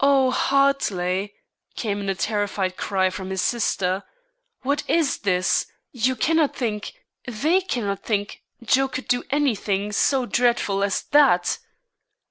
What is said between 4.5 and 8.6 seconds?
"what is this? You cannot think, they cannot think,